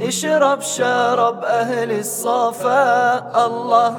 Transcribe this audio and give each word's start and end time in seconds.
اشرب 0.00 0.60
شرب 0.60 1.44
أهل 1.44 1.90
الصفا 1.98 3.18
الله 3.46 3.92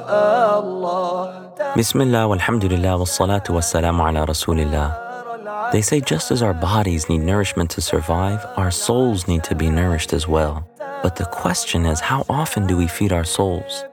الله 0.58 1.48
Bismillah, 1.76 2.28
walhamdulillah, 2.28 2.98
wassalatu 2.98 3.54
wassalamu 3.54 4.06
ala 4.08 4.26
rasulillah. 4.26 5.72
They 5.72 5.82
say 5.82 6.00
just 6.00 6.30
as 6.30 6.40
our 6.42 6.54
bodies 6.54 7.08
need 7.08 7.22
nourishment 7.22 7.70
to 7.70 7.80
survive, 7.80 8.46
our 8.56 8.70
souls 8.70 9.26
need 9.28 9.44
to 9.44 9.54
be 9.54 9.68
nourished 9.68 10.12
as 10.12 10.26
well. 10.28 10.66
But 11.02 11.16
the 11.16 11.26
question 11.26 11.84
is, 11.84 12.00
how 12.00 12.24
often 12.28 12.66
do 12.66 12.76
we 12.76 12.86
feed 12.86 13.12
our 13.12 13.24
souls? 13.24 13.84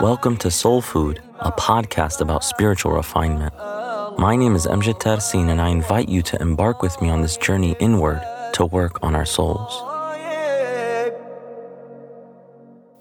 Welcome 0.00 0.36
to 0.38 0.50
Soul 0.50 0.80
Food, 0.80 1.20
a 1.40 1.52
podcast 1.52 2.20
about 2.20 2.44
spiritual 2.44 2.92
refinement. 2.92 3.52
My 4.16 4.36
name 4.36 4.54
is 4.54 4.66
Amjad 4.66 5.00
Tarsin, 5.00 5.50
and 5.50 5.60
I 5.60 5.68
invite 5.68 6.08
you 6.08 6.22
to 6.22 6.40
embark 6.40 6.82
with 6.82 7.00
me 7.02 7.10
on 7.10 7.20
this 7.20 7.36
journey 7.36 7.76
inward 7.80 8.22
to 8.54 8.64
work 8.66 9.02
on 9.02 9.14
our 9.14 9.26
souls. 9.26 9.85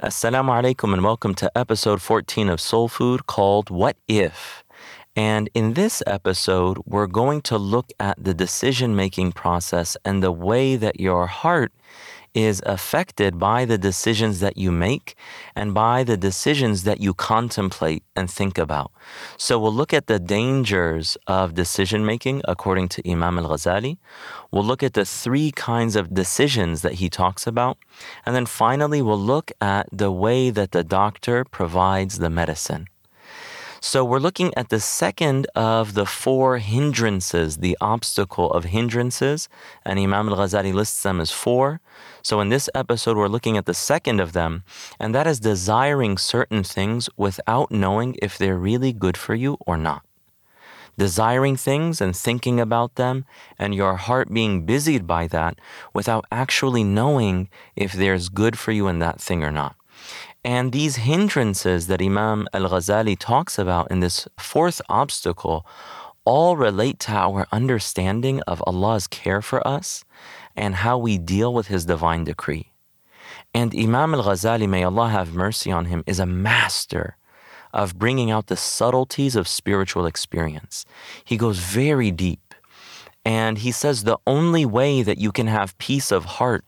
Assalamu 0.07 0.63
alaikum, 0.63 0.93
and 0.93 1.03
welcome 1.03 1.35
to 1.35 1.51
episode 1.59 2.01
14 2.01 2.49
of 2.49 2.61
Soul 2.61 2.87
Food 2.87 3.27
called 3.27 3.71
What 3.71 3.97
If? 4.07 4.63
And 5.17 5.51
in 5.53 5.73
this 5.73 6.01
episode, 6.07 6.79
we're 6.87 7.09
going 7.09 7.43
to 7.43 7.59
look 7.59 7.91
at 7.99 8.23
the 8.23 8.33
decision 8.33 8.95
making 8.95 9.33
process 9.33 9.97
and 10.05 10.23
the 10.23 10.31
way 10.31 10.77
that 10.77 11.01
your 11.01 11.27
heart 11.27 11.73
is 12.37 12.63
affected 12.67 13.39
by 13.39 13.65
the 13.65 13.79
decisions 13.79 14.41
that 14.41 14.59
you 14.59 14.71
make 14.71 15.17
and 15.55 15.73
by 15.73 16.05
the 16.05 16.19
decisions 16.19 16.83
that 16.83 17.01
you 17.01 17.15
contemplate 17.15 18.05
and 18.15 18.31
think 18.31 18.59
about. 18.59 18.93
So 19.39 19.59
we'll 19.59 19.73
look 19.73 19.95
at 19.95 20.07
the 20.07 20.19
dangers 20.19 21.17
of 21.27 21.55
decision 21.55 22.05
making 22.05 22.43
according 22.47 22.89
to 22.91 23.11
Imam 23.11 23.39
al 23.39 23.49
Ghazali. 23.49 23.97
We'll 24.51 24.69
look 24.71 24.83
at 24.83 24.93
the 24.93 25.07
three 25.07 25.51
kinds 25.51 25.97
of 25.97 26.13
decisions 26.13 26.83
that 26.83 26.95
he 27.01 27.09
talks 27.09 27.47
about. 27.47 27.79
And 28.27 28.37
then 28.37 28.45
finally, 28.45 29.01
we'll 29.01 29.27
look 29.35 29.51
at 29.63 29.89
the 29.91 30.13
way 30.13 30.51
that 30.51 30.73
the 30.73 30.85
doctor 30.85 31.43
provides 31.45 32.19
the 32.19 32.29
medicine. 32.29 32.87
So 33.81 34.05
we're 34.05 34.19
looking 34.19 34.55
at 34.57 34.71
the 34.71 34.81
second 34.81 35.47
of 35.55 35.95
the 35.95 36.07
four 36.07 36.59
hindrances, 36.59 37.59
the 37.59 37.77
obstacle 37.81 38.51
of 38.53 38.65
hindrances, 38.65 39.49
and 39.85 39.99
Imam 39.99 40.29
al 40.29 40.37
Ghazali 40.37 40.73
lists 40.73 41.03
them 41.03 41.21
as 41.21 41.31
four. 41.31 41.81
So 42.23 42.41
in 42.41 42.49
this 42.49 42.71
episode, 42.75 43.17
we're 43.17 43.29
looking 43.29 43.57
at 43.57 43.67
the 43.67 43.75
second 43.75 44.21
of 44.21 44.33
them, 44.33 44.65
and 44.99 45.15
that 45.15 45.27
is 45.27 45.41
desiring 45.41 46.17
certain 46.17 46.63
things 46.63 47.09
without 47.17 47.71
knowing 47.71 48.17
if 48.23 48.39
they're 48.39 48.59
really 48.59 48.93
good 48.93 49.17
for 49.17 49.35
you 49.35 49.59
or 49.67 49.77
not. 49.77 50.03
Desiring 50.99 51.57
things 51.57 52.01
and 52.01 52.17
thinking 52.17 52.59
about 52.59 52.95
them, 52.95 53.27
and 53.59 53.75
your 53.75 53.97
heart 53.97 54.33
being 54.33 54.65
busied 54.65 55.07
by 55.07 55.27
that 55.29 55.59
without 55.93 56.25
actually 56.33 56.83
knowing 56.83 57.51
if 57.77 57.93
there's 57.93 58.31
good 58.31 58.59
for 58.59 58.73
you 58.73 58.89
in 58.89 58.99
that 59.01 59.21
thing 59.21 59.45
or 59.45 59.53
not. 59.53 59.77
And 60.47 60.71
these 60.71 60.95
hindrances 60.95 61.89
that 61.89 62.01
Imam 62.01 62.47
al 62.55 62.69
Ghazali 62.69 63.19
talks 63.19 63.59
about 63.59 63.91
in 63.91 63.99
this 63.99 64.29
fourth 64.39 64.81
obstacle 64.89 65.67
all 66.25 66.57
relate 66.57 67.01
to 67.01 67.13
our 67.13 67.49
understanding 67.51 68.41
of 68.43 68.63
Allah's 68.65 69.09
care 69.09 69.43
for 69.43 69.67
us 69.67 70.05
and 70.55 70.77
how 70.77 70.99
we 70.99 71.19
deal 71.19 71.53
with 71.53 71.67
His 71.67 71.85
divine 71.85 72.23
decree. 72.23 72.71
And 73.53 73.75
Imam 73.75 74.15
al 74.15 74.23
Ghazali, 74.23 74.69
may 74.69 74.85
Allah 74.85 75.09
have 75.09 75.35
mercy 75.35 75.73
on 75.73 75.87
him, 75.87 76.05
is 76.07 76.21
a 76.21 76.27
master 76.27 77.17
of 77.75 77.99
bringing 77.99 78.31
out 78.31 78.47
the 78.47 78.57
subtleties 78.57 79.35
of 79.35 79.49
spiritual 79.49 80.07
experience. 80.07 80.87
He 81.25 81.37
goes 81.37 81.59
very 81.59 82.13
deep. 82.13 82.55
And 83.25 83.59
he 83.59 83.73
says 83.73 84.05
the 84.05 84.19
only 84.29 84.65
way 84.65 85.03
that 85.03 85.19
you 85.19 85.33
can 85.33 85.49
have 85.49 85.77
peace 85.79 86.13
of 86.13 86.25
heart 86.39 86.65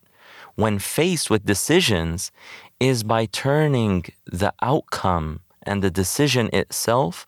when 0.56 0.80
faced 0.80 1.30
with 1.30 1.46
decisions 1.46 2.32
is 2.80 3.02
by 3.02 3.26
turning 3.26 4.04
the 4.26 4.52
outcome 4.62 5.40
and 5.62 5.82
the 5.82 5.90
decision 5.90 6.48
itself 6.52 7.26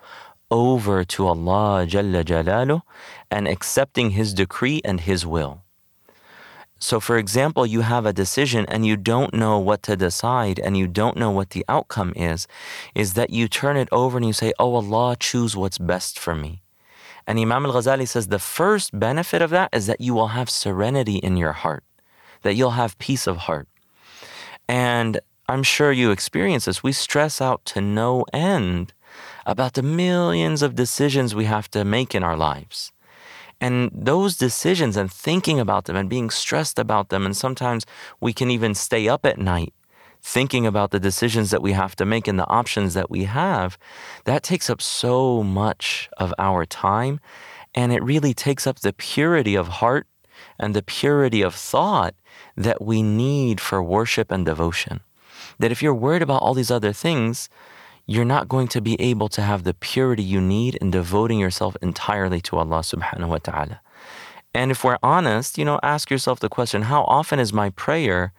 over 0.50 1.04
to 1.04 1.26
Allah 1.26 1.86
Jalla 1.86 2.24
Jalaluh 2.24 2.82
and 3.30 3.46
accepting 3.46 4.10
His 4.10 4.34
decree 4.34 4.80
and 4.84 5.00
His 5.00 5.26
will. 5.26 5.62
So, 6.82 6.98
for 6.98 7.18
example, 7.18 7.66
you 7.66 7.82
have 7.82 8.06
a 8.06 8.12
decision 8.12 8.64
and 8.66 8.86
you 8.86 8.96
don't 8.96 9.34
know 9.34 9.58
what 9.58 9.82
to 9.82 9.96
decide 9.96 10.58
and 10.58 10.78
you 10.78 10.86
don't 10.86 11.18
know 11.18 11.30
what 11.30 11.50
the 11.50 11.64
outcome 11.68 12.14
is, 12.16 12.48
is 12.94 13.12
that 13.14 13.30
you 13.30 13.48
turn 13.48 13.76
it 13.76 13.88
over 13.92 14.16
and 14.16 14.26
you 14.26 14.32
say, 14.32 14.52
Oh 14.58 14.74
Allah, 14.74 15.14
choose 15.20 15.54
what's 15.54 15.76
best 15.76 16.18
for 16.18 16.34
me. 16.34 16.62
And 17.26 17.38
Imam 17.38 17.66
al 17.66 17.74
Ghazali 17.74 18.08
says 18.08 18.28
the 18.28 18.38
first 18.38 18.98
benefit 18.98 19.42
of 19.42 19.50
that 19.50 19.68
is 19.74 19.86
that 19.86 20.00
you 20.00 20.14
will 20.14 20.28
have 20.28 20.48
serenity 20.48 21.16
in 21.16 21.36
your 21.36 21.52
heart, 21.52 21.84
that 22.42 22.54
you'll 22.54 22.70
have 22.70 22.98
peace 22.98 23.26
of 23.26 23.36
heart. 23.36 23.68
And 24.66 25.20
I'm 25.50 25.64
sure 25.64 25.90
you 25.90 26.12
experience 26.12 26.66
this. 26.66 26.84
We 26.84 26.92
stress 26.92 27.40
out 27.40 27.64
to 27.66 27.80
no 27.80 28.24
end 28.32 28.92
about 29.44 29.74
the 29.74 29.82
millions 29.82 30.62
of 30.62 30.76
decisions 30.76 31.34
we 31.34 31.46
have 31.46 31.68
to 31.72 31.84
make 31.84 32.14
in 32.14 32.22
our 32.22 32.36
lives. 32.36 32.92
And 33.60 33.90
those 33.92 34.36
decisions 34.36 34.96
and 34.96 35.12
thinking 35.12 35.58
about 35.58 35.86
them 35.86 35.96
and 35.96 36.08
being 36.08 36.30
stressed 36.30 36.78
about 36.78 37.08
them, 37.08 37.26
and 37.26 37.36
sometimes 37.36 37.84
we 38.20 38.32
can 38.32 38.48
even 38.48 38.76
stay 38.76 39.08
up 39.08 39.26
at 39.26 39.38
night 39.38 39.74
thinking 40.22 40.66
about 40.66 40.90
the 40.90 41.00
decisions 41.00 41.50
that 41.50 41.62
we 41.62 41.72
have 41.72 41.96
to 41.96 42.04
make 42.04 42.28
and 42.28 42.38
the 42.38 42.46
options 42.46 42.92
that 42.92 43.10
we 43.10 43.24
have, 43.24 43.78
that 44.24 44.42
takes 44.42 44.68
up 44.68 44.82
so 44.82 45.42
much 45.42 46.10
of 46.18 46.34
our 46.38 46.66
time. 46.66 47.18
And 47.74 47.90
it 47.90 48.02
really 48.02 48.34
takes 48.34 48.66
up 48.66 48.80
the 48.80 48.92
purity 48.92 49.54
of 49.54 49.68
heart 49.68 50.06
and 50.58 50.76
the 50.76 50.82
purity 50.82 51.40
of 51.40 51.54
thought 51.54 52.14
that 52.54 52.82
we 52.82 53.02
need 53.02 53.62
for 53.62 53.82
worship 53.82 54.30
and 54.30 54.44
devotion 54.44 55.00
that 55.60 55.70
if 55.70 55.82
you're 55.82 55.94
worried 55.94 56.22
about 56.22 56.42
all 56.42 56.54
these 56.54 56.70
other 56.70 56.92
things, 56.92 57.48
you're 58.06 58.24
not 58.24 58.48
going 58.48 58.66
to 58.68 58.80
be 58.80 59.00
able 59.00 59.28
to 59.28 59.42
have 59.42 59.62
the 59.62 59.74
purity 59.74 60.22
you 60.22 60.40
need 60.40 60.74
in 60.76 60.90
devoting 60.90 61.38
yourself 61.38 61.76
entirely 61.80 62.40
to 62.40 62.56
Allah 62.56 62.80
subhanahu 62.80 63.28
wa 63.28 63.38
ta'ala. 63.38 63.80
And 64.52 64.72
if 64.72 64.82
we're 64.82 64.98
honest, 65.02 65.58
you 65.58 65.64
know, 65.64 65.78
ask 65.82 66.10
yourself 66.10 66.40
the 66.40 66.48
question 66.48 66.82
how 66.82 67.04
often 67.04 67.38
is 67.38 67.52
my 67.52 67.70
prayer 67.70 68.32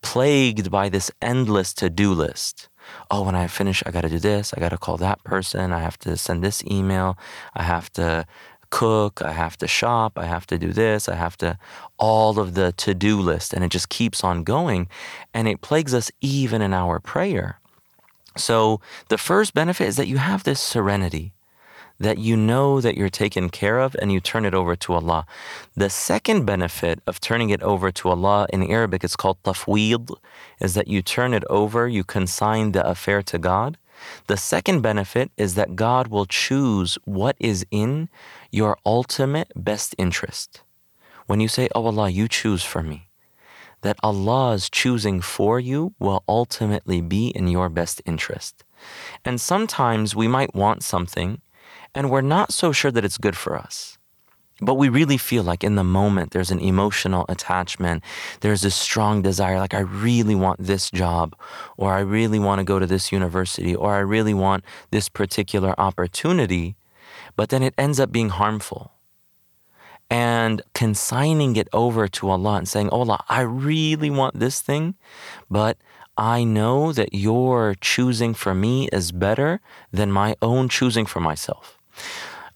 plagued 0.00 0.70
by 0.70 0.88
this 0.88 1.10
endless 1.20 1.74
to 1.74 1.90
do 1.90 2.14
list? 2.14 2.68
Oh, 3.10 3.24
when 3.24 3.34
I 3.34 3.48
finish, 3.48 3.82
I 3.84 3.90
got 3.90 4.02
to 4.02 4.08
do 4.08 4.18
this, 4.18 4.54
I 4.54 4.60
got 4.60 4.70
to 4.70 4.78
call 4.78 4.96
that 4.96 5.22
person, 5.24 5.72
I 5.72 5.80
have 5.80 5.98
to 5.98 6.16
send 6.16 6.42
this 6.42 6.64
email, 6.64 7.18
I 7.54 7.64
have 7.64 7.92
to 7.94 8.24
cook, 8.70 9.22
I 9.22 9.32
have 9.32 9.56
to 9.58 9.66
shop, 9.66 10.18
I 10.18 10.26
have 10.26 10.46
to 10.48 10.58
do 10.58 10.72
this, 10.72 11.08
I 11.08 11.14
have 11.14 11.36
to, 11.38 11.58
all 11.98 12.38
of 12.38 12.54
the 12.54 12.72
to 12.72 12.94
do 12.94 13.20
list. 13.20 13.52
And 13.52 13.64
it 13.64 13.70
just 13.70 13.88
keeps 13.88 14.24
on 14.24 14.44
going. 14.44 14.88
And 15.32 15.48
it 15.48 15.60
plagues 15.60 15.94
us 15.94 16.10
even 16.20 16.62
in 16.62 16.72
our 16.72 17.00
prayer. 17.00 17.60
So 18.36 18.80
the 19.08 19.18
first 19.18 19.54
benefit 19.54 19.88
is 19.88 19.96
that 19.96 20.08
you 20.08 20.18
have 20.18 20.44
this 20.44 20.60
serenity, 20.60 21.32
that 21.98 22.18
you 22.18 22.36
know 22.36 22.80
that 22.80 22.96
you're 22.96 23.08
taken 23.08 23.50
care 23.50 23.80
of 23.80 23.96
and 24.00 24.12
you 24.12 24.20
turn 24.20 24.44
it 24.44 24.54
over 24.54 24.76
to 24.76 24.92
Allah. 24.92 25.26
The 25.74 25.90
second 25.90 26.44
benefit 26.44 27.00
of 27.06 27.20
turning 27.20 27.50
it 27.50 27.62
over 27.62 27.90
to 27.90 28.08
Allah 28.08 28.46
in 28.52 28.62
Arabic, 28.62 29.02
it's 29.02 29.16
called 29.16 29.42
tafweed, 29.42 30.14
is 30.60 30.74
that 30.74 30.88
you 30.88 31.02
turn 31.02 31.34
it 31.34 31.44
over, 31.50 31.88
you 31.88 32.04
consign 32.04 32.72
the 32.72 32.86
affair 32.86 33.22
to 33.22 33.38
God. 33.38 33.76
The 34.26 34.36
second 34.36 34.80
benefit 34.80 35.30
is 35.36 35.54
that 35.54 35.76
God 35.76 36.08
will 36.08 36.26
choose 36.26 36.98
what 37.04 37.36
is 37.38 37.66
in 37.70 38.08
your 38.50 38.78
ultimate 38.84 39.52
best 39.56 39.94
interest. 39.98 40.62
When 41.26 41.40
you 41.40 41.48
say, 41.48 41.68
Oh 41.74 41.86
Allah, 41.86 42.08
you 42.08 42.28
choose 42.28 42.64
for 42.64 42.82
me, 42.82 43.08
that 43.82 43.98
Allah's 44.02 44.70
choosing 44.70 45.20
for 45.20 45.60
you 45.60 45.94
will 45.98 46.24
ultimately 46.28 47.00
be 47.00 47.28
in 47.28 47.48
your 47.48 47.68
best 47.68 48.00
interest. 48.06 48.64
And 49.24 49.40
sometimes 49.40 50.16
we 50.16 50.28
might 50.28 50.54
want 50.54 50.82
something 50.82 51.40
and 51.94 52.10
we're 52.10 52.20
not 52.20 52.52
so 52.52 52.72
sure 52.72 52.90
that 52.90 53.04
it's 53.04 53.18
good 53.18 53.36
for 53.36 53.56
us. 53.56 53.97
But 54.60 54.74
we 54.74 54.88
really 54.88 55.18
feel 55.18 55.44
like 55.44 55.62
in 55.62 55.76
the 55.76 55.84
moment 55.84 56.32
there's 56.32 56.50
an 56.50 56.58
emotional 56.58 57.24
attachment. 57.28 58.02
There's 58.40 58.64
a 58.64 58.70
strong 58.70 59.22
desire, 59.22 59.58
like 59.58 59.74
I 59.74 59.80
really 59.80 60.34
want 60.34 60.60
this 60.60 60.90
job, 60.90 61.36
or 61.76 61.92
I 61.92 62.00
really 62.00 62.40
want 62.40 62.58
to 62.58 62.64
go 62.64 62.78
to 62.78 62.86
this 62.86 63.12
university, 63.12 63.74
or 63.74 63.94
I 63.94 64.00
really 64.00 64.34
want 64.34 64.64
this 64.90 65.08
particular 65.08 65.74
opportunity 65.78 66.76
but 67.38 67.50
then 67.50 67.62
it 67.62 67.72
ends 67.78 68.00
up 68.00 68.10
being 68.10 68.30
harmful. 68.30 68.90
And 70.10 70.60
consigning 70.74 71.54
it 71.54 71.68
over 71.72 72.08
to 72.08 72.30
Allah 72.30 72.54
and 72.56 72.68
saying, 72.68 72.88
oh 72.90 73.00
Allah, 73.02 73.22
I 73.28 73.42
really 73.42 74.10
want 74.10 74.40
this 74.40 74.60
thing, 74.60 74.96
but 75.48 75.78
I 76.16 76.42
know 76.42 76.92
that 76.92 77.14
your 77.14 77.76
choosing 77.80 78.34
for 78.34 78.54
me 78.54 78.88
is 78.88 79.12
better 79.12 79.60
than 79.92 80.10
my 80.10 80.34
own 80.42 80.68
choosing 80.68 81.06
for 81.06 81.20
myself. 81.20 81.78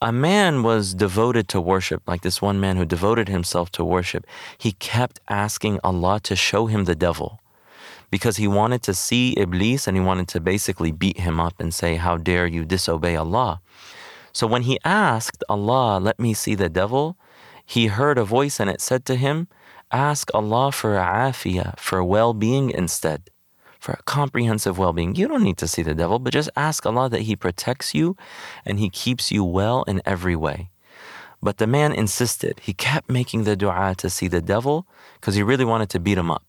A 0.02 0.10
man 0.10 0.64
was 0.64 0.94
devoted 0.94 1.46
to 1.50 1.60
worship, 1.60 2.02
like 2.08 2.22
this 2.22 2.42
one 2.42 2.58
man 2.58 2.76
who 2.76 2.84
devoted 2.84 3.28
himself 3.28 3.70
to 3.70 3.84
worship. 3.84 4.26
He 4.58 4.72
kept 4.72 5.20
asking 5.28 5.78
Allah 5.84 6.18
to 6.24 6.34
show 6.34 6.66
him 6.66 6.86
the 6.86 6.96
devil 6.96 7.38
because 8.10 8.36
he 8.36 8.48
wanted 8.48 8.82
to 8.82 8.94
see 8.94 9.32
Iblis 9.38 9.86
and 9.86 9.96
he 9.96 10.02
wanted 10.02 10.26
to 10.34 10.40
basically 10.40 10.90
beat 10.90 11.18
him 11.20 11.38
up 11.38 11.54
and 11.60 11.72
say, 11.72 11.94
How 11.94 12.16
dare 12.16 12.48
you 12.48 12.64
disobey 12.64 13.14
Allah? 13.14 13.60
So 14.32 14.48
when 14.48 14.62
he 14.62 14.80
asked 14.84 15.44
Allah, 15.48 16.00
let 16.00 16.18
me 16.18 16.34
see 16.34 16.56
the 16.56 16.68
devil, 16.68 17.16
he 17.64 17.86
heard 17.86 18.18
a 18.18 18.24
voice 18.24 18.58
and 18.58 18.68
it 18.68 18.80
said 18.80 19.04
to 19.04 19.14
him, 19.14 19.46
ask 19.92 20.34
Allah 20.34 20.72
for 20.72 20.96
afiyah, 20.96 21.78
for 21.78 22.02
well 22.02 22.34
being 22.34 22.70
instead, 22.70 23.30
for 23.82 23.92
a 23.92 24.02
comprehensive 24.04 24.78
well 24.78 24.92
being. 24.92 25.16
You 25.16 25.26
don't 25.26 25.42
need 25.42 25.58
to 25.58 25.66
see 25.66 25.82
the 25.82 25.94
devil, 25.94 26.20
but 26.20 26.32
just 26.32 26.50
ask 26.54 26.86
Allah 26.86 27.08
that 27.08 27.22
He 27.22 27.34
protects 27.34 27.94
you 27.94 28.16
and 28.64 28.78
He 28.78 28.88
keeps 28.88 29.32
you 29.32 29.42
well 29.42 29.82
in 29.88 30.00
every 30.06 30.36
way. 30.36 30.70
But 31.42 31.58
the 31.58 31.66
man 31.66 31.92
insisted. 31.92 32.60
He 32.60 32.74
kept 32.74 33.10
making 33.10 33.42
the 33.42 33.56
dua 33.56 33.96
to 33.98 34.08
see 34.08 34.28
the 34.28 34.40
devil 34.40 34.86
because 35.14 35.34
he 35.34 35.42
really 35.42 35.64
wanted 35.64 35.90
to 35.90 35.98
beat 35.98 36.16
him 36.16 36.30
up. 36.30 36.44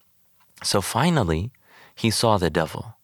So 0.61 0.81
finally, 0.81 1.51
he 1.95 2.11
saw 2.11 2.37
the 2.37 2.51
devil. 2.51 2.95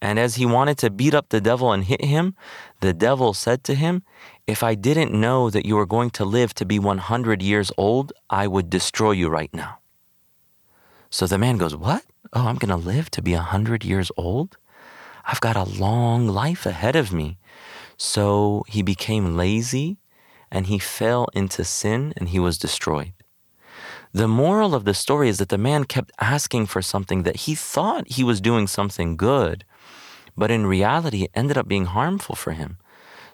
And 0.00 0.18
as 0.18 0.36
he 0.36 0.46
wanted 0.46 0.78
to 0.78 0.90
beat 0.90 1.12
up 1.12 1.28
the 1.28 1.42
devil 1.42 1.70
and 1.70 1.84
hit 1.84 2.02
him, 2.02 2.34
the 2.80 2.94
devil 2.94 3.34
said 3.34 3.62
to 3.64 3.74
him, 3.74 4.02
If 4.46 4.62
I 4.62 4.74
didn't 4.74 5.12
know 5.12 5.50
that 5.50 5.66
you 5.66 5.76
were 5.76 5.86
going 5.86 6.10
to 6.10 6.24
live 6.24 6.54
to 6.54 6.64
be 6.64 6.78
100 6.78 7.42
years 7.42 7.70
old, 7.76 8.14
I 8.30 8.46
would 8.46 8.70
destroy 8.70 9.10
you 9.10 9.28
right 9.28 9.52
now. 9.52 9.78
So 11.10 11.26
the 11.26 11.38
man 11.38 11.56
goes, 11.56 11.74
What? 11.74 12.04
Oh, 12.32 12.46
I'm 12.46 12.56
going 12.56 12.68
to 12.68 12.76
live 12.76 13.10
to 13.12 13.22
be 13.22 13.34
100 13.34 13.84
years 13.84 14.10
old? 14.16 14.58
I've 15.24 15.40
got 15.40 15.56
a 15.56 15.64
long 15.64 16.28
life 16.28 16.66
ahead 16.66 16.96
of 16.96 17.12
me. 17.12 17.38
So 17.96 18.64
he 18.68 18.82
became 18.82 19.36
lazy 19.36 19.98
and 20.50 20.66
he 20.66 20.78
fell 20.78 21.28
into 21.34 21.64
sin 21.64 22.12
and 22.16 22.28
he 22.28 22.38
was 22.38 22.58
destroyed. 22.58 23.12
The 24.12 24.28
moral 24.28 24.74
of 24.74 24.84
the 24.84 24.94
story 24.94 25.28
is 25.28 25.38
that 25.38 25.50
the 25.50 25.58
man 25.58 25.84
kept 25.84 26.12
asking 26.18 26.66
for 26.66 26.80
something 26.80 27.24
that 27.24 27.36
he 27.36 27.54
thought 27.54 28.10
he 28.10 28.24
was 28.24 28.40
doing 28.40 28.66
something 28.66 29.16
good, 29.16 29.64
but 30.36 30.50
in 30.50 30.66
reality, 30.66 31.24
it 31.24 31.30
ended 31.34 31.58
up 31.58 31.68
being 31.68 31.86
harmful 31.86 32.34
for 32.34 32.52
him. 32.52 32.78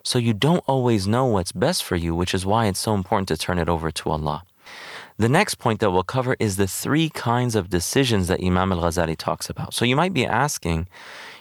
So 0.02 0.18
you 0.18 0.34
don't 0.34 0.64
always 0.66 1.06
know 1.06 1.26
what's 1.26 1.52
best 1.52 1.84
for 1.84 1.96
you, 1.96 2.14
which 2.14 2.34
is 2.34 2.44
why 2.44 2.66
it's 2.66 2.80
so 2.80 2.94
important 2.94 3.28
to 3.28 3.36
turn 3.36 3.58
it 3.58 3.68
over 3.68 3.90
to 3.92 4.10
Allah. 4.10 4.44
The 5.16 5.28
next 5.28 5.56
point 5.56 5.78
that 5.78 5.92
we'll 5.92 6.02
cover 6.02 6.36
is 6.40 6.56
the 6.56 6.66
three 6.66 7.08
kinds 7.08 7.54
of 7.54 7.70
decisions 7.70 8.26
that 8.26 8.42
Imam 8.42 8.72
al 8.72 8.80
Ghazali 8.80 9.16
talks 9.16 9.48
about. 9.48 9.72
So 9.72 9.84
you 9.84 9.94
might 9.94 10.12
be 10.12 10.26
asking, 10.26 10.88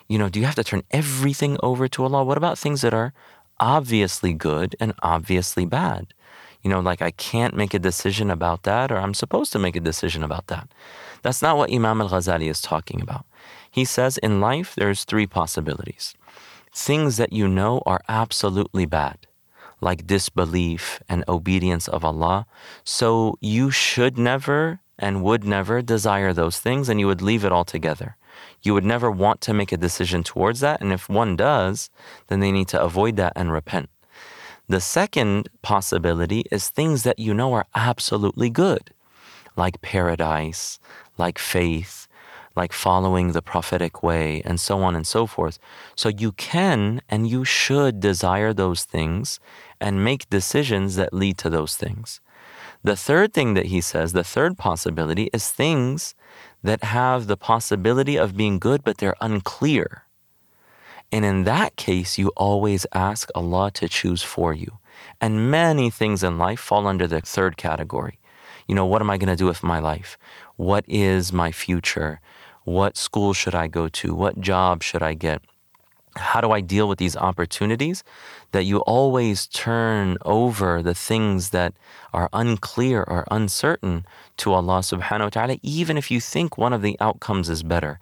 you 0.08 0.20
know, 0.20 0.30
do 0.30 0.40
you 0.40 0.46
have 0.46 0.56
to 0.56 0.64
turn 0.64 0.84
everything 0.92 1.58
over 1.64 1.88
to 1.88 2.04
Allah? 2.04 2.24
What 2.24 2.38
about 2.38 2.60
things 2.60 2.82
that 2.82 2.94
are 2.94 3.14
obviously 3.60 4.34
good 4.34 4.76
and 4.80 4.94
obviously 5.02 5.66
bad? 5.66 6.14
You 6.62 6.70
know, 6.70 6.82
like 6.82 7.02
I 7.02 7.12
can't 7.12 7.56
make 7.56 7.74
a 7.74 7.80
decision 7.80 8.30
about 8.30 8.62
that, 8.64 8.92
or 8.92 8.98
I'm 8.98 9.16
supposed 9.16 9.52
to 9.54 9.60
make 9.60 9.76
a 9.76 9.82
decision 9.82 10.24
about 10.24 10.48
that. 10.48 10.70
That's 11.24 11.42
not 11.42 11.58
what 11.58 11.74
Imam 11.74 12.00
al 12.00 12.10
Ghazali 12.10 12.50
is 12.50 12.62
talking 12.62 13.02
about. 13.02 13.26
He 13.72 13.86
says 13.86 14.20
in 14.20 14.40
life, 14.40 14.76
there's 14.76 15.04
three 15.04 15.26
possibilities 15.26 16.14
things 16.76 17.18
that 17.18 17.34
you 17.34 17.48
know 17.48 17.82
are 17.86 18.02
absolutely 18.08 18.86
bad, 18.86 19.18
like 19.84 20.08
disbelief 20.08 21.02
and 21.10 21.24
obedience 21.28 21.88
of 21.88 22.04
Allah. 22.04 22.46
So 22.84 23.38
you 23.42 23.70
should 23.70 24.18
never 24.18 24.80
and 24.98 25.24
would 25.24 25.44
never 25.44 25.82
desire 25.82 26.34
those 26.34 26.60
things, 26.60 26.88
and 26.88 27.00
you 27.00 27.08
would 27.08 27.22
leave 27.22 27.44
it 27.44 27.52
altogether. 27.52 28.16
You 28.62 28.74
would 28.74 28.86
never 28.86 29.12
want 29.12 29.42
to 29.42 29.54
make 29.54 29.72
a 29.72 29.78
decision 29.78 30.24
towards 30.24 30.62
that. 30.62 30.82
And 30.82 30.94
if 30.94 31.10
one 31.10 31.36
does, 31.36 31.90
then 32.28 32.40
they 32.40 32.52
need 32.52 32.70
to 32.70 32.82
avoid 32.82 33.18
that 33.18 33.34
and 33.36 33.52
repent. 33.52 33.90
The 34.70 34.80
second 34.80 35.50
possibility 35.62 36.46
is 36.50 36.70
things 36.70 37.04
that 37.04 37.20
you 37.20 37.34
know 37.34 37.54
are 37.54 37.66
absolutely 37.76 38.50
good, 38.50 38.94
like 39.58 39.82
paradise, 39.82 40.80
like 41.18 41.38
faith, 41.38 42.08
like 42.56 42.74
following 42.74 43.32
the 43.32 43.42
prophetic 43.42 44.04
way, 44.04 44.42
and 44.46 44.60
so 44.60 44.84
on 44.84 44.96
and 44.96 45.08
so 45.08 45.26
forth. 45.26 45.60
So 45.96 46.10
you 46.10 46.32
can 46.34 47.02
and 47.10 47.28
you 47.28 47.46
should 47.46 48.00
desire 48.00 48.54
those 48.54 48.84
things 48.84 49.40
and 49.80 50.04
make 50.04 50.30
decisions 50.30 50.96
that 50.96 51.14
lead 51.14 51.38
to 51.40 51.50
those 51.50 51.76
things. 51.76 52.22
The 52.84 52.96
third 52.96 53.34
thing 53.34 53.54
that 53.54 53.68
he 53.68 53.80
says, 53.82 54.12
the 54.12 54.24
third 54.24 54.58
possibility, 54.58 55.30
is 55.34 55.50
things 55.50 56.16
that 56.62 56.84
have 56.84 57.28
the 57.28 57.38
possibility 57.38 58.18
of 58.18 58.38
being 58.38 58.60
good, 58.60 58.84
but 58.84 58.98
they're 58.98 59.16
unclear. 59.22 60.04
And 61.12 61.24
in 61.24 61.44
that 61.44 61.76
case, 61.76 62.18
you 62.18 62.32
always 62.36 62.86
ask 62.94 63.30
Allah 63.36 63.72
to 63.76 63.88
choose 63.88 64.24
for 64.24 64.54
you. 64.54 64.80
And 65.22 65.50
many 65.52 65.90
things 65.90 66.24
in 66.24 66.38
life 66.38 66.60
fall 66.60 66.88
under 66.88 67.08
the 67.08 67.22
third 67.22 67.56
category. 67.56 68.20
You 68.68 68.76
know, 68.76 68.86
what 68.86 69.02
am 69.02 69.10
I 69.10 69.18
going 69.18 69.30
to 69.30 69.36
do 69.36 69.46
with 69.46 69.64
my 69.64 69.80
life? 69.80 70.18
What 70.56 70.86
is 70.88 71.32
my 71.32 71.52
future? 71.52 72.20
What 72.64 72.96
school 72.98 73.34
should 73.34 73.56
I 73.56 73.68
go 73.68 73.90
to? 73.90 74.16
What 74.16 74.40
job 74.40 74.84
should 74.84 75.04
I 75.04 75.14
get? 75.14 75.42
How 76.16 76.42
do 76.42 76.52
I 76.52 76.62
deal 76.62 76.88
with 76.88 77.00
these 77.00 77.18
opportunities? 77.18 78.04
That 78.52 78.66
you 78.66 78.80
always 78.80 79.48
turn 79.48 80.18
over 80.24 80.82
the 80.82 80.94
things 80.94 81.50
that 81.50 81.74
are 82.14 82.30
unclear 82.32 83.04
or 83.04 83.26
uncertain 83.32 84.06
to 84.38 84.54
Allah 84.54 84.80
subhanahu 84.80 85.26
wa 85.26 85.30
ta'ala, 85.30 85.58
even 85.64 85.98
if 85.98 86.12
you 86.12 86.22
think 86.22 86.58
one 86.58 86.72
of 86.72 86.82
the 86.82 86.96
outcomes 87.02 87.50
is 87.50 87.64
better. 87.64 88.00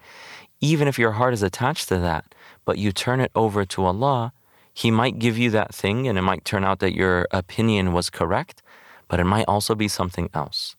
Even 0.59 0.87
if 0.87 0.99
your 0.99 1.13
heart 1.13 1.33
is 1.33 1.41
attached 1.41 1.87
to 1.89 1.97
that, 1.99 2.35
but 2.65 2.77
you 2.77 2.91
turn 2.91 3.19
it 3.19 3.31
over 3.33 3.65
to 3.65 3.85
Allah, 3.85 4.33
He 4.73 4.91
might 4.91 5.17
give 5.17 5.37
you 5.37 5.49
that 5.51 5.73
thing 5.73 6.07
and 6.07 6.17
it 6.17 6.21
might 6.21 6.45
turn 6.45 6.63
out 6.63 6.79
that 6.79 6.93
your 6.93 7.27
opinion 7.31 7.93
was 7.93 8.09
correct, 8.09 8.61
but 9.07 9.19
it 9.19 9.25
might 9.25 9.45
also 9.47 9.73
be 9.73 9.87
something 9.87 10.29
else. 10.33 10.75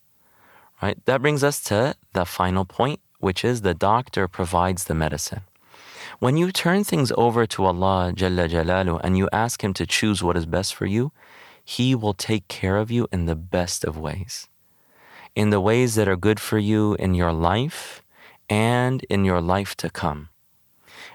Right? 0.82 0.98
That 1.06 1.22
brings 1.22 1.42
us 1.42 1.62
to 1.64 1.94
the 2.12 2.24
final 2.24 2.64
point, 2.64 3.00
which 3.21 3.43
is 3.43 3.61
the 3.61 3.73
doctor 3.73 4.27
provides 4.27 4.85
the 4.85 4.95
medicine. 4.95 5.41
When 6.19 6.37
you 6.37 6.51
turn 6.51 6.83
things 6.83 7.11
over 7.17 7.45
to 7.45 7.65
Allah 7.65 8.13
Jalla 8.15 8.49
Jalalu 8.49 8.99
and 9.03 9.17
you 9.17 9.29
ask 9.31 9.63
Him 9.63 9.73
to 9.73 9.85
choose 9.85 10.23
what 10.23 10.37
is 10.37 10.45
best 10.45 10.73
for 10.73 10.85
you, 10.85 11.11
He 11.63 11.93
will 11.95 12.13
take 12.13 12.47
care 12.47 12.77
of 12.77 12.89
you 12.89 13.07
in 13.11 13.25
the 13.25 13.35
best 13.35 13.83
of 13.83 13.97
ways. 13.97 14.47
In 15.35 15.49
the 15.49 15.61
ways 15.61 15.95
that 15.95 16.07
are 16.07 16.15
good 16.15 16.39
for 16.39 16.57
you 16.57 16.95
in 16.95 17.13
your 17.13 17.33
life 17.33 18.01
and 18.49 19.03
in 19.09 19.25
your 19.25 19.41
life 19.41 19.75
to 19.77 19.89
come. 19.89 20.29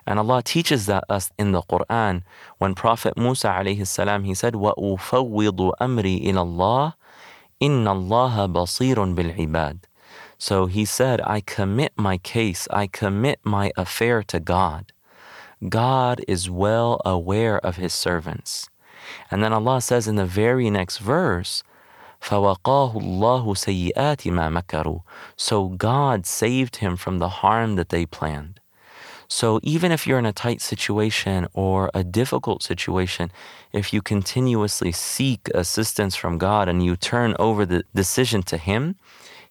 And 0.07 0.19
Allah 0.19 0.43
teaches 0.43 0.87
that 0.87 1.05
us 1.09 1.31
in 1.39 1.53
the 1.53 1.63
Quran 1.63 2.23
when 2.59 2.75
Prophet 2.75 3.17
Musa 3.17 3.49
alayhi 3.49 3.87
salam 3.87 4.25
he 4.25 4.35
said, 4.35 4.55
وَأُفَوِّضُ 4.55 5.73
أَمْرِي 5.81 6.25
إِلَى 6.25 6.43
اللَّهِ 6.47 6.95
إِنَّ 7.63 7.85
اللَّهَ 7.87 8.53
بَصِيرٌ 8.53 9.15
بِالْعِبَادِ 9.15 9.79
so 10.39 10.67
he 10.67 10.85
said, 10.85 11.21
I 11.23 11.41
commit 11.41 11.93
my 11.97 12.19
case, 12.19 12.67
I 12.71 12.87
commit 12.87 13.41
my 13.45 13.73
affair 13.77 14.23
to 14.25 14.41
God. 14.41 14.93
God 15.69 16.23
is 16.27 16.51
well 16.51 17.01
aware 17.05 17.59
of 17.59 17.77
his 17.77 17.95
servants. 17.95 18.69
And 19.31 19.43
then 19.43 19.53
Allah 19.53 19.81
says 19.81 20.09
in 20.09 20.17
the 20.17 20.27
very 20.27 20.71
next 20.71 20.99
verse, 20.99 21.63
فَوَقَاهُ 22.21 22.95
اللَّهُ 22.95 23.45
سَيِّئَاتِ 23.45 24.31
مَا 24.33 24.63
مَكَرُوا 24.63 25.03
So 25.37 25.69
God 25.69 26.27
saved 26.27 26.77
him 26.77 26.97
from 26.97 27.19
the 27.19 27.29
harm 27.29 27.77
that 27.77 27.89
they 27.89 28.07
planned. 28.07 28.61
So 29.33 29.61
even 29.63 29.93
if 29.93 30.07
you're 30.07 30.19
in 30.19 30.27
a 30.27 30.33
tight 30.33 30.61
situation 30.61 31.49
or 31.55 31.91
a 31.95 32.05
difficult 32.05 32.63
situation, 32.63 33.33
if 33.73 33.91
you 33.91 34.03
continuously 34.03 34.93
seek 34.93 35.49
assistance 35.55 36.15
from 36.15 36.37
God 36.37 36.69
and 36.69 36.85
you 36.85 36.97
turn 36.97 37.35
over 37.39 37.65
the 37.65 37.83
decision 37.95 38.43
to 38.43 38.59
Him, 38.59 38.97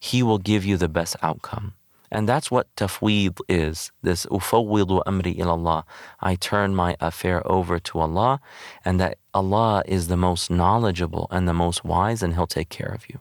he 0.01 0.23
will 0.23 0.39
give 0.39 0.65
you 0.65 0.77
the 0.77 0.89
best 0.89 1.17
outcome. 1.23 1.75
And 2.11 2.29
that's 2.29 2.51
what 2.51 2.75
tafweed 2.77 3.41
is. 3.49 3.91
This 4.03 4.27
ufawwidu 4.27 5.03
amri 5.05 5.37
ilallah. 5.37 5.83
I 6.21 6.37
turn 6.37 6.75
my 6.75 6.97
affair 7.01 7.47
over 7.51 7.79
to 7.81 7.99
Allah 7.99 8.41
and 8.85 9.01
that 9.01 9.19
Allah 9.35 9.83
is 9.87 10.09
the 10.09 10.17
most 10.17 10.51
knowledgeable 10.51 11.27
and 11.31 11.49
the 11.49 11.55
most 11.55 11.85
wise 11.85 12.23
and 12.23 12.35
He'll 12.35 12.47
take 12.47 12.69
care 12.69 12.93
of 12.95 13.09
you. 13.09 13.21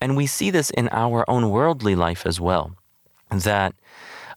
And 0.00 0.16
we 0.16 0.26
see 0.26 0.50
this 0.50 0.70
in 0.70 0.88
our 0.90 1.28
own 1.30 1.50
worldly 1.50 1.94
life 1.94 2.26
as 2.26 2.40
well. 2.40 2.76
That 3.30 3.74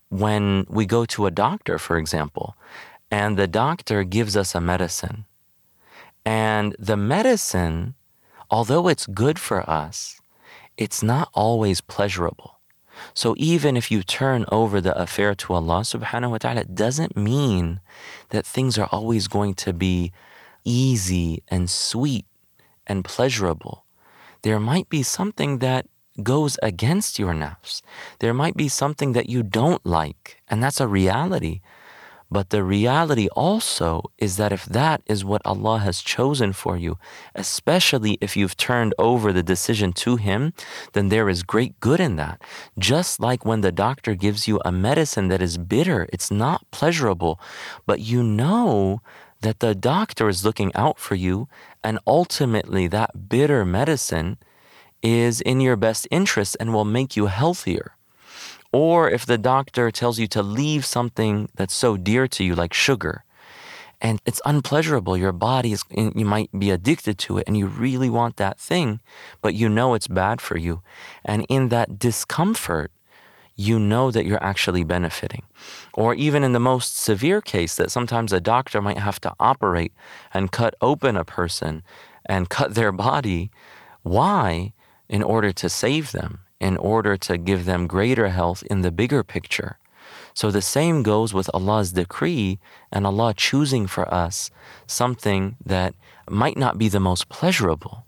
when 0.10 0.66
we 0.70 0.86
go 0.86 1.06
to 1.06 1.26
a 1.26 1.32
doctor, 1.32 1.80
for 1.80 1.98
example, 1.98 2.56
and 3.10 3.38
the 3.38 3.48
doctor 3.48 4.04
gives 4.04 4.38
us 4.38 4.54
a 4.54 4.62
medicine, 4.62 5.26
and 6.26 6.76
the 6.80 6.98
medicine, 6.98 7.96
although 8.50 8.88
it's 8.88 9.08
good 9.08 9.40
for 9.40 9.68
us, 9.70 10.22
it's 10.78 11.04
not 11.04 11.30
always 11.34 11.82
pleasurable. 11.82 12.60
So 13.14 13.36
even 13.38 13.76
if 13.76 13.92
you 13.92 14.04
turn 14.04 14.46
over 14.52 14.80
the 14.80 14.98
affair 14.98 15.36
to 15.36 15.54
Allah 15.54 15.82
subhanahu 15.82 16.32
wa 16.32 16.38
ta'ala, 16.38 16.62
it 16.62 16.76
doesn't 16.76 17.18
mean 17.18 17.80
that 18.30 18.46
things 18.46 18.78
are 18.78 18.90
always 18.92 19.28
going 19.28 19.56
to 19.56 19.74
be 19.74 20.12
easy 20.64 21.44
and 21.48 21.70
sweet 21.70 22.26
and 22.88 23.04
pleasurable. 23.04 23.86
There 24.44 24.60
might 24.60 24.90
be 24.90 25.04
something 25.04 25.60
that 25.60 25.88
goes 26.22 26.58
against 26.62 27.18
your 27.18 27.34
nafs. 27.34 27.82
There 28.20 28.34
might 28.34 28.56
be 28.56 28.68
something 28.68 29.14
that 29.14 29.30
you 29.30 29.42
don't 29.42 29.84
like, 29.86 30.42
and 30.48 30.62
that's 30.62 30.80
a 30.80 30.88
reality. 30.88 31.62
But 32.34 32.50
the 32.50 32.64
reality 32.64 33.28
also 33.36 34.02
is 34.18 34.38
that 34.38 34.52
if 34.52 34.66
that 34.66 35.04
is 35.06 35.24
what 35.24 35.44
Allah 35.46 35.78
has 35.78 36.02
chosen 36.02 36.52
for 36.52 36.76
you, 36.76 36.98
especially 37.36 38.18
if 38.22 38.36
you've 38.36 38.58
turned 38.58 38.96
over 38.98 39.32
the 39.32 39.44
decision 39.44 39.94
to 40.04 40.16
Him, 40.16 40.52
then 40.94 41.10
there 41.10 41.30
is 41.30 41.44
great 41.44 41.80
good 41.80 42.00
in 42.00 42.16
that. 42.16 42.42
Just 42.80 43.20
like 43.20 43.46
when 43.46 43.62
the 43.62 43.72
doctor 43.72 44.16
gives 44.16 44.48
you 44.48 44.60
a 44.66 44.72
medicine 44.72 45.28
that 45.28 45.44
is 45.44 45.60
bitter, 45.60 46.08
it's 46.12 46.32
not 46.32 46.66
pleasurable, 46.72 47.40
but 47.86 48.00
you 48.00 48.24
know 48.24 49.00
that 49.42 49.60
the 49.60 49.76
doctor 49.76 50.28
is 50.28 50.44
looking 50.44 50.72
out 50.74 50.98
for 50.98 51.14
you, 51.14 51.48
and 51.84 52.00
ultimately 52.08 52.88
that 52.88 53.30
bitter 53.30 53.64
medicine 53.64 54.38
is 55.04 55.40
in 55.40 55.62
your 55.62 55.76
best 55.76 56.08
interest 56.10 56.58
and 56.60 56.74
will 56.74 56.86
make 56.98 57.16
you 57.16 57.28
healthier. 57.28 57.96
Or 58.74 59.10
if 59.10 59.26
the 59.26 59.38
doctor 59.38 59.92
tells 59.92 60.18
you 60.18 60.28
to 60.30 60.42
leave 60.42 60.84
something 60.84 61.48
that's 61.56 61.76
so 61.76 61.96
dear 61.96 62.28
to 62.30 62.44
you, 62.44 62.56
like 62.56 62.74
sugar, 62.74 63.24
and 64.02 64.20
it's 64.26 64.42
unpleasurable, 64.44 65.16
your 65.16 65.32
body 65.32 65.72
is, 65.72 65.84
you 65.92 66.26
might 66.26 66.50
be 66.58 66.72
addicted 66.72 67.18
to 67.20 67.38
it 67.38 67.46
and 67.48 67.56
you 67.56 67.68
really 67.68 68.10
want 68.10 68.36
that 68.38 68.60
thing, 68.60 69.00
but 69.42 69.54
you 69.54 69.70
know 69.70 69.94
it's 69.94 70.08
bad 70.08 70.42
for 70.42 70.58
you. 70.58 70.82
And 71.24 71.46
in 71.48 71.70
that 71.70 72.00
discomfort, 72.00 72.92
you 73.56 73.80
know 73.80 74.12
that 74.12 74.26
you're 74.26 74.44
actually 74.44 74.84
benefiting. 74.84 75.44
Or 75.94 76.16
even 76.16 76.44
in 76.44 76.54
the 76.54 76.60
most 76.60 76.98
severe 76.98 77.40
case, 77.40 77.76
that 77.76 77.92
sometimes 77.92 78.34
a 78.34 78.42
doctor 78.42 78.82
might 78.82 78.98
have 78.98 79.22
to 79.22 79.34
operate 79.40 79.94
and 80.34 80.52
cut 80.52 80.74
open 80.82 81.16
a 81.16 81.24
person 81.24 81.84
and 82.26 82.50
cut 82.50 82.74
their 82.74 82.92
body. 82.92 83.52
Why? 84.02 84.74
In 85.08 85.22
order 85.22 85.52
to 85.52 85.70
save 85.70 86.12
them, 86.12 86.40
in 86.64 86.78
order 86.78 87.18
to 87.18 87.38
give 87.38 87.66
them 87.66 87.88
greater 87.88 88.30
health 88.30 88.64
in 88.72 88.82
the 88.82 88.92
bigger 88.92 89.22
picture. 89.24 89.78
So 90.34 90.50
the 90.50 90.62
same 90.62 91.04
goes 91.04 91.34
with 91.34 91.50
Allah's 91.54 91.92
decree 91.92 92.60
and 92.92 93.06
Allah 93.06 93.34
choosing 93.36 93.86
for 93.86 94.06
us 94.14 94.50
something 94.88 95.58
that 95.64 95.94
might 96.30 96.58
not 96.58 96.78
be 96.78 96.90
the 96.90 97.00
most 97.10 97.30
pleasurable, 97.30 98.06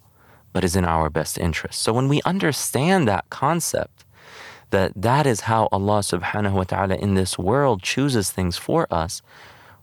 but 0.53 0.63
is 0.63 0.75
in 0.75 0.85
our 0.85 1.09
best 1.09 1.38
interest. 1.38 1.81
So 1.81 1.93
when 1.93 2.07
we 2.07 2.21
understand 2.33 3.07
that 3.07 3.29
concept, 3.29 4.05
that 4.71 4.93
that 4.95 5.27
is 5.27 5.41
how 5.41 5.67
Allah 5.71 6.00
subhanahu 6.00 6.53
wa 6.53 6.63
ta'ala 6.63 6.95
in 6.95 7.13
this 7.13 7.38
world 7.38 7.83
chooses 7.83 8.31
things 8.31 8.57
for 8.57 8.88
us, 8.89 9.21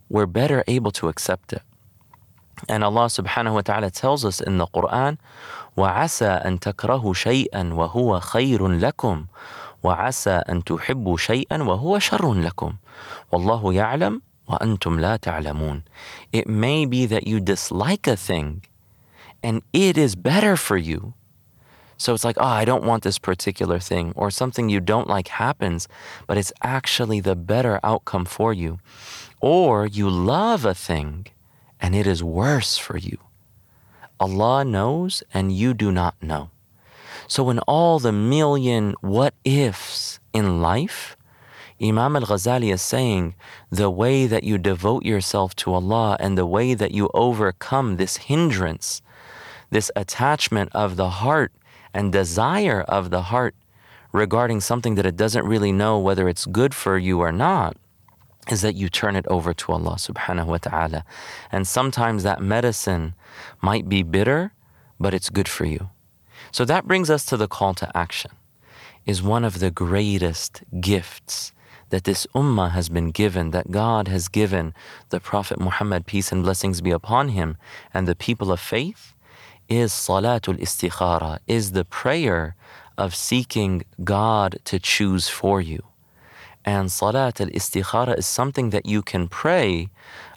we're 0.08 0.26
better 0.26 0.64
able 0.66 0.90
to 0.92 1.08
accept 1.08 1.52
it. 1.52 1.62
And 2.67 2.83
Allah 2.83 3.05
subhanahu 3.05 3.53
wa 3.53 3.61
ta'ala 3.61 3.91
tells 3.91 4.25
us 4.25 4.41
in 4.41 4.57
the 4.57 4.67
Quran, 4.67 5.17
وَعَسَى 5.77 6.45
أَن 6.45 6.59
تَكْرَهُ 6.59 7.03
شَيْئًا 7.13 7.73
وَهُوَ 7.73 8.19
خَيْرٌ 8.19 8.61
لَكُمْ 8.79 9.25
وَعَسَى 9.83 10.43
أَن 10.49 10.63
تُحِبُّوا 10.63 11.17
شَيْئًا 11.17 11.63
وَهُوَ 11.63 11.99
شَرٌ 11.99 12.33
لَكُمْ 12.33 12.73
وَاللَّهُ 13.31 13.73
يَعْلَمُ 13.73 14.21
وَأَنْتُمْ 14.49 14.99
لَا 14.99 15.17
تَعْلَمُونَ 15.17 15.83
It 16.33 16.47
may 16.47 16.85
be 16.85 17.05
that 17.05 17.27
you 17.27 17.39
dislike 17.39 18.07
a 18.07 18.15
thing 18.15 18.63
and 19.43 19.61
it 19.71 19.97
is 19.97 20.15
better 20.15 20.57
for 20.57 20.77
you 20.77 21.13
so 21.97 22.13
it's 22.13 22.23
like, 22.23 22.37
oh, 22.39 22.45
I 22.45 22.63
don't 22.63 22.83
want 22.83 23.03
this 23.03 23.17
particular 23.17 23.79
thing, 23.79 24.13
or 24.15 24.29
something 24.29 24.69
you 24.69 24.79
don't 24.79 25.09
like 25.09 25.29
happens, 25.29 25.87
but 26.27 26.37
it's 26.37 26.53
actually 26.61 27.19
the 27.19 27.35
better 27.35 27.79
outcome 27.83 28.25
for 28.25 28.53
you. 28.53 28.79
Or 29.41 29.87
you 29.87 30.09
love 30.09 30.63
a 30.63 30.75
thing 30.75 31.27
and 31.82 31.96
it 31.96 32.06
is 32.06 32.22
worse 32.22 32.78
for 32.78 32.96
you. 32.96 33.18
Allah 34.20 34.64
knows 34.64 35.24
and 35.34 35.50
you 35.50 35.74
do 35.74 35.90
not 35.90 36.14
know. 36.22 36.50
So, 37.26 37.50
in 37.50 37.58
all 37.60 37.98
the 37.98 38.12
million 38.12 38.94
what 39.00 39.34
ifs 39.44 40.20
in 40.32 40.62
life, 40.62 41.16
Imam 41.82 42.14
al 42.14 42.22
Ghazali 42.22 42.72
is 42.72 42.80
saying 42.80 43.34
the 43.70 43.90
way 43.90 44.26
that 44.28 44.44
you 44.44 44.58
devote 44.58 45.04
yourself 45.04 45.56
to 45.56 45.74
Allah 45.74 46.16
and 46.20 46.38
the 46.38 46.46
way 46.46 46.74
that 46.74 46.92
you 46.92 47.10
overcome 47.12 47.96
this 47.96 48.16
hindrance, 48.28 49.02
this 49.70 49.90
attachment 49.96 50.70
of 50.72 50.96
the 50.96 51.10
heart 51.10 51.52
and 51.92 52.12
desire 52.12 52.82
of 52.82 53.10
the 53.10 53.22
heart 53.22 53.56
regarding 54.12 54.60
something 54.60 54.94
that 54.94 55.06
it 55.06 55.16
doesn't 55.16 55.46
really 55.46 55.72
know 55.72 55.98
whether 55.98 56.28
it's 56.28 56.46
good 56.46 56.74
for 56.74 56.96
you 56.96 57.20
or 57.20 57.32
not 57.32 57.76
is 58.50 58.62
that 58.62 58.74
you 58.74 58.88
turn 58.88 59.16
it 59.16 59.26
over 59.28 59.54
to 59.54 59.72
Allah 59.72 59.94
subhanahu 59.94 60.46
wa 60.46 60.58
ta'ala. 60.58 61.04
And 61.50 61.66
sometimes 61.66 62.22
that 62.22 62.42
medicine 62.42 63.14
might 63.60 63.88
be 63.88 64.02
bitter, 64.02 64.52
but 64.98 65.14
it's 65.14 65.30
good 65.30 65.48
for 65.48 65.64
you. 65.64 65.90
So 66.50 66.64
that 66.64 66.86
brings 66.86 67.08
us 67.08 67.24
to 67.26 67.36
the 67.36 67.48
call 67.48 67.74
to 67.74 67.96
action. 67.96 68.32
Is 69.06 69.22
one 69.22 69.44
of 69.44 69.58
the 69.58 69.70
greatest 69.70 70.62
gifts 70.80 71.52
that 71.90 72.04
this 72.04 72.26
ummah 72.34 72.70
has 72.70 72.88
been 72.88 73.10
given, 73.10 73.50
that 73.50 73.70
God 73.70 74.08
has 74.08 74.28
given 74.28 74.74
the 75.10 75.20
Prophet 75.20 75.60
Muhammad, 75.60 76.06
peace 76.06 76.32
and 76.32 76.42
blessings 76.42 76.80
be 76.80 76.90
upon 76.90 77.30
him, 77.30 77.56
and 77.92 78.08
the 78.08 78.14
people 78.14 78.50
of 78.50 78.60
faith, 78.60 79.12
is 79.68 79.92
salatul 79.92 80.58
istikhara, 80.58 81.38
is 81.46 81.72
the 81.72 81.84
prayer 81.84 82.56
of 82.96 83.14
seeking 83.14 83.84
God 84.04 84.58
to 84.64 84.78
choose 84.78 85.28
for 85.28 85.60
you. 85.60 85.82
And 86.64 86.92
salat 86.92 87.40
al 87.40 87.48
istikhara 87.48 88.18
is 88.18 88.26
something 88.26 88.70
that 88.70 88.86
you 88.86 89.02
can 89.02 89.28
pray 89.28 89.88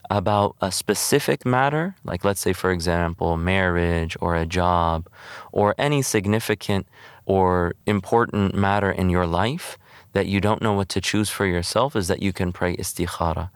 about 0.09 0.55
a 0.61 0.71
specific 0.71 1.45
matter, 1.45 1.95
like 2.03 2.23
let's 2.23 2.41
say, 2.41 2.53
for 2.53 2.71
example, 2.71 3.37
marriage 3.37 4.15
or 4.21 4.35
a 4.35 4.45
job 4.45 5.07
or 5.51 5.75
any 5.77 6.01
significant 6.01 6.87
or 7.25 7.73
important 7.85 8.53
matter 8.53 8.91
in 8.91 9.09
your 9.09 9.25
life 9.25 9.77
that 10.13 10.27
you 10.27 10.39
don't 10.39 10.61
know 10.61 10.73
what 10.73 10.89
to 10.89 11.01
choose 11.01 11.29
for 11.29 11.45
yourself, 11.45 11.95
is 11.95 12.07
that 12.07 12.21
you 12.21 12.31
can 12.31 12.51
pray 12.51 12.75
istikhara. 12.77 13.49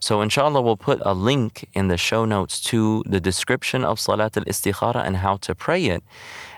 So 0.00 0.22
inshallah, 0.22 0.62
we'll 0.62 0.76
put 0.76 1.00
a 1.04 1.12
link 1.12 1.68
in 1.74 1.88
the 1.88 1.96
show 1.96 2.24
notes 2.24 2.60
to 2.70 3.02
the 3.06 3.20
description 3.20 3.84
of 3.84 3.98
Salat 3.98 4.36
al-Istikhara 4.36 5.04
and 5.04 5.16
how 5.16 5.38
to 5.38 5.54
pray 5.54 5.86
it. 5.86 6.04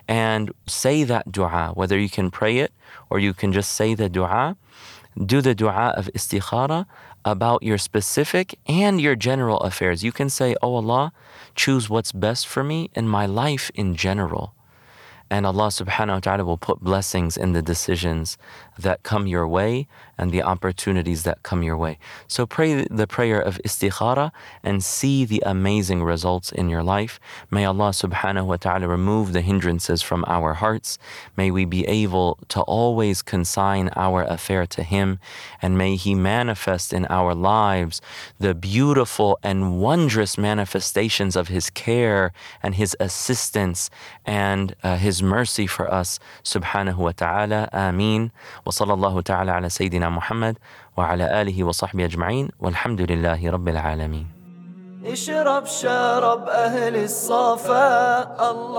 And 0.07 0.53
say 0.67 1.05
that 1.05 1.33
dua, 1.33 1.73
whether 1.75 1.99
you 1.99 2.11
can 2.11 2.31
pray 2.31 2.59
it 2.59 2.73
or 3.09 3.19
you 3.19 3.33
can 3.33 3.53
just 3.53 3.73
say 3.73 3.95
the 3.95 4.09
dua. 4.09 4.57
Do 5.17 5.41
the 5.41 5.55
dua 5.55 5.95
of 5.97 6.09
Istikhara 6.15 6.87
about 7.25 7.63
your 7.63 7.79
specific 7.79 8.59
and 8.67 9.01
your 9.01 9.17
general 9.17 9.59
affairs. 9.61 10.03
You 10.03 10.13
can 10.13 10.31
say, 10.31 10.55
Oh 10.63 10.77
Allah, 10.77 11.13
choose 11.55 11.91
what's 11.91 12.13
best 12.13 12.47
for 12.47 12.63
me 12.65 12.91
in 12.95 13.09
my 13.09 13.27
life 13.27 13.71
in 13.75 13.95
general. 13.95 14.55
And 15.31 15.47
Allah 15.47 15.69
subhanahu 15.69 16.15
wa 16.15 16.21
ta'ala 16.21 16.45
will 16.45 16.59
put 16.59 16.81
blessings 16.81 17.37
in 17.37 17.53
the 17.53 17.63
decisions 17.63 18.37
that 18.77 19.03
come 19.03 19.27
your 19.27 19.47
way 19.47 19.87
and 20.19 20.33
the 20.33 20.43
opportunities 20.43 21.23
that 21.23 21.43
come 21.43 21.63
your 21.63 21.77
way. 21.77 21.99
So 22.27 22.47
pray 22.47 22.85
the 22.91 23.07
prayer 23.07 23.41
of 23.41 23.59
istikhara 23.65 24.33
and 24.63 24.83
see 24.83 25.25
the 25.25 25.43
amazing 25.47 26.03
results 26.03 26.53
in 26.53 26.69
your 26.69 26.83
life. 26.83 27.21
May 27.51 27.65
Allah 27.65 27.91
subhanahu 27.91 28.47
wa 28.47 28.57
ta'ala 28.57 28.89
remove 28.89 29.33
the 29.33 29.41
hindrances 29.41 30.03
from 30.03 30.25
our 30.27 30.55
hearts. 30.55 30.99
May 31.37 31.51
we 31.51 31.65
be 31.65 31.87
able 31.87 32.39
to 32.49 32.61
always 32.63 33.23
consign 33.23 33.91
our 33.97 34.23
affair 34.23 34.67
to 34.67 34.83
Him. 34.83 35.21
And 35.63 35.79
may 35.79 35.97
He 35.97 36.15
manifest 36.15 36.93
in 36.93 37.07
our 37.07 37.35
lives 37.35 38.03
the 38.39 38.55
beautiful 38.55 39.39
and 39.43 39.81
wondrous 39.81 40.37
manifestations 40.37 41.37
of 41.37 41.49
His 41.49 41.71
care 41.71 42.33
and 42.63 42.75
His 42.75 42.97
assistance 43.01 43.91
and 44.27 44.75
uh, 44.83 44.97
His 44.97 45.20
Mercy 45.23 45.67
for 45.67 45.93
us. 45.93 46.19
Subhanahu 46.45 46.97
wa 46.97 47.13
ta'ala. 47.13 47.69
Ameen. 47.73 48.31
Wa 48.65 48.73
sallallahu 48.73 49.25
ta'ala 49.25 49.59
ala 49.59 49.69
Sayyidina 49.69 50.13
Muhammad 50.13 50.59
wa 50.97 51.13
ala 51.13 51.29
alihi 51.29 51.65
wa 51.65 51.73
sahbihi 51.73 52.09
ajma'in. 52.09 52.51
Walhamdulillahi 52.61 53.51
rabbil 53.51 53.81
alameen. 53.81 54.27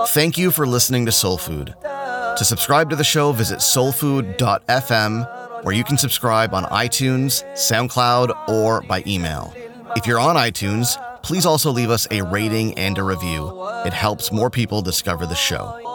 Thank 0.08 0.38
you 0.38 0.50
for 0.52 0.66
listening 0.66 1.06
to 1.06 1.12
Soul 1.12 1.38
Food. 1.38 1.74
To 1.82 2.44
subscribe 2.44 2.90
to 2.90 2.96
the 2.96 3.04
show, 3.04 3.32
visit 3.32 3.58
soulfood.fm, 3.58 5.64
where 5.64 5.74
you 5.74 5.82
can 5.82 5.98
subscribe 5.98 6.54
on 6.54 6.64
iTunes, 6.64 7.42
SoundCloud, 7.54 8.48
or 8.48 8.82
by 8.82 9.02
email. 9.06 9.52
If 9.96 10.06
you're 10.06 10.20
on 10.20 10.36
iTunes, 10.36 10.96
please 11.22 11.44
also 11.44 11.70
leave 11.70 11.90
us 11.90 12.06
a 12.10 12.22
rating 12.22 12.78
and 12.78 12.96
a 12.98 13.02
review. 13.02 13.52
It 13.84 13.92
helps 13.92 14.32
more 14.32 14.48
people 14.48 14.80
discover 14.80 15.26
the 15.26 15.34
show. 15.34 15.91